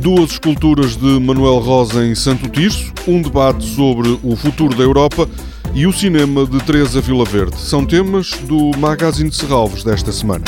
[0.00, 5.28] duas esculturas de Manuel Rosa em Santo Tirso, um debate sobre o futuro da Europa
[5.74, 7.60] e o cinema de Teresa Verde.
[7.60, 10.44] São temas do Magazine de Serralves desta semana.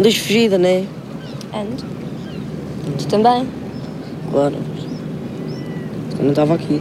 [0.00, 0.86] Das fugida, né?
[1.52, 1.76] And?
[2.98, 3.46] Tu também?
[4.30, 4.56] Claro.
[6.18, 6.80] Eu não estava aqui.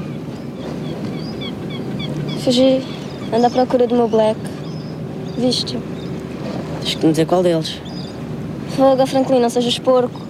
[2.41, 3.04] Fugi.
[3.33, 4.39] Ando à procura do meu black.
[5.37, 5.77] Viste?
[6.81, 7.81] Tens que me dizer qual deles.
[8.77, 10.21] Foga, Franklin, não sejas porco.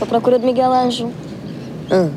[0.00, 1.12] À procura de Miguel Ângelo.
[1.90, 2.08] Ah.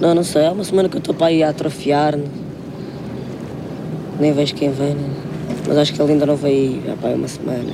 [0.00, 0.46] Não, não sei.
[0.46, 2.16] Há uma semana que eu estou para ir a atrofiar.
[2.16, 2.28] -me.
[4.18, 5.10] Nem vejo quem vem, né?
[5.66, 7.72] Mas acho que ele ainda não veio já para uma semana.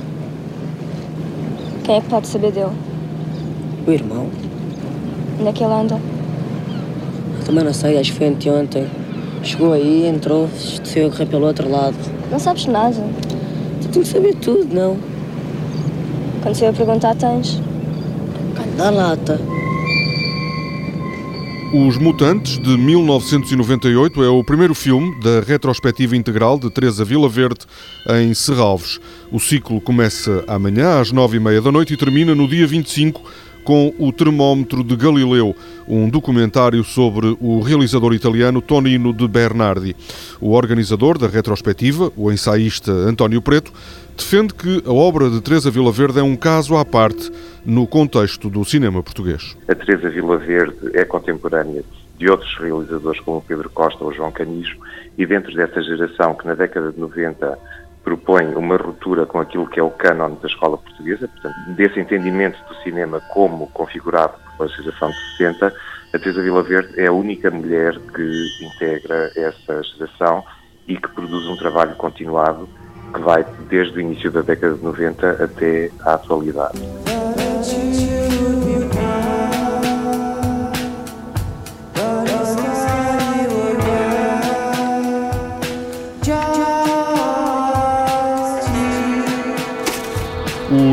[1.83, 2.75] Quem é que pode saber dele?
[3.87, 4.29] O irmão.
[5.39, 5.99] Onde é que ele anda?
[7.39, 8.87] Eu também não sei, acho que foi anteontem.
[9.45, 10.49] Chegou aí, entrou,
[10.81, 11.95] desceu a correr pelo outro lado.
[12.31, 12.97] Não sabes nada.
[13.79, 14.97] Tu tens que saber tudo, não?
[16.41, 17.61] Quando se eu perguntar, tens.
[18.75, 19.39] Dá lata.
[21.73, 27.65] Os Mutantes, de 1998, é o primeiro filme da retrospectiva integral de Teresa Vila Verde
[28.21, 28.99] em Serralves.
[29.31, 33.21] O ciclo começa amanhã às nove e meia da noite e termina no dia 25
[33.65, 35.55] com o Termómetro de Galileu,
[35.87, 39.95] um documentário sobre o realizador italiano Tonino de Bernardi.
[40.39, 43.73] O organizador da retrospectiva, o ensaísta António Preto,
[44.15, 47.31] defende que a obra de Teresa Verde é um caso à parte
[47.65, 49.57] no contexto do cinema português.
[49.67, 51.83] A Teresa Verde é contemporânea
[52.17, 54.79] de outros realizadores como Pedro Costa ou João Canismo
[55.17, 57.57] e dentro dessa geração que na década de 90
[58.05, 62.57] propõe uma ruptura com aquilo que é o cânon da escola portuguesa, portanto, desse entendimento
[62.69, 65.67] do cinema como configurado pela geração de 60,
[66.13, 70.43] a Teresa Vila Verde é a única mulher que integra essa geração
[70.87, 72.69] e que produz um trabalho continuado
[73.13, 76.94] que vai desde o início da década de 90 até à atualidade.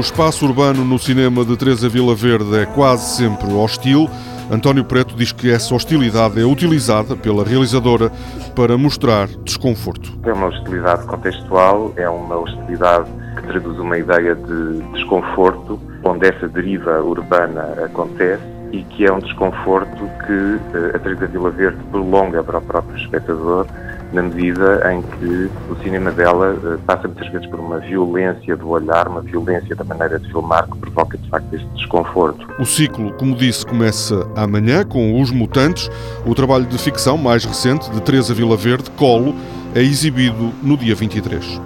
[0.03, 4.11] Espaço urbano no cinema de Teresa Vila Verde é quase sempre hostil.
[4.51, 8.11] António Preto diz que essa hostilidade é utilizada pela realizadora
[8.57, 10.19] para mostrar desconforto.
[10.25, 16.49] É uma hostilidade contextual, é uma hostilidade que traduz uma ideia de desconforto, onde essa
[16.49, 18.43] deriva urbana acontece
[18.73, 22.97] e que é um desconforto que eh, a Teresa Vila Verde prolonga para o próprio
[22.97, 23.67] espectador
[24.12, 28.69] na medida em que o cinema dela uh, passa muitas vezes por uma violência do
[28.69, 32.47] olhar, uma violência da maneira de filmar que provoca de facto este desconforto.
[32.59, 35.91] O ciclo, como disse, começa amanhã com Os Mutantes.
[36.27, 39.34] O trabalho de ficção mais recente de Teresa Verde, Colo,
[39.75, 41.61] é exibido no dia 23.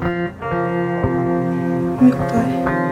[2.00, 2.85] Meu pai.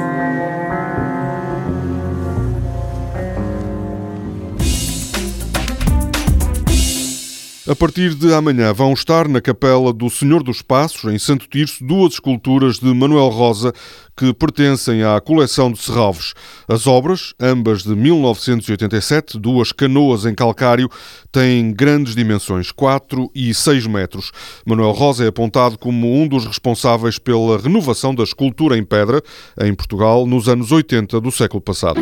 [7.74, 11.84] A partir de amanhã vão estar na Capela do Senhor dos Passos, em Santo Tirso,
[11.84, 13.72] duas esculturas de Manuel Rosa
[14.16, 16.34] que pertencem à coleção de Serralves.
[16.68, 20.88] As obras, ambas de 1987, duas canoas em calcário,
[21.32, 24.30] têm grandes dimensões, 4 e 6 metros.
[24.64, 29.20] Manuel Rosa é apontado como um dos responsáveis pela renovação da escultura em pedra
[29.60, 32.00] em Portugal nos anos 80 do século passado.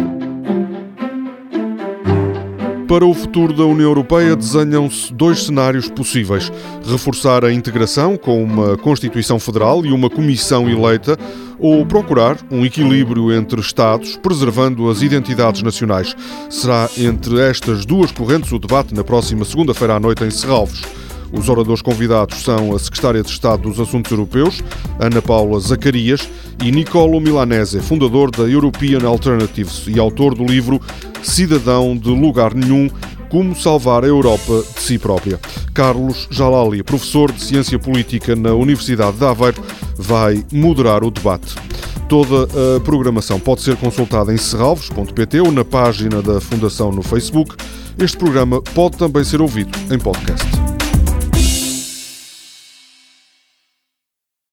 [2.93, 6.53] Para o futuro da União Europeia desenham-se dois cenários possíveis:
[6.85, 11.19] reforçar a integração com uma Constituição Federal e uma Comissão eleita,
[11.59, 16.15] ou procurar um equilíbrio entre Estados, preservando as identidades nacionais.
[16.51, 20.83] Será entre estas duas correntes o debate na próxima segunda-feira à noite em Serralves.
[21.33, 24.63] Os oradores convidados são a Secretária de Estado dos Assuntos Europeus,
[25.01, 26.29] Ana Paula Zacarias,
[26.63, 30.81] e Nicolo Milanese, fundador da European Alternatives e autor do livro
[31.23, 32.89] Cidadão de Lugar Nenhum
[33.29, 35.41] como salvar a Europa de si própria.
[35.73, 39.63] Carlos Jalali, professor de Ciência Política na Universidade de Aveiro,
[39.97, 41.55] vai moderar o debate.
[42.09, 42.47] Toda
[42.77, 47.57] a programação pode ser consultada em serralvos.pt ou na página da Fundação no Facebook.
[47.99, 50.72] Este programa pode também ser ouvido em podcast.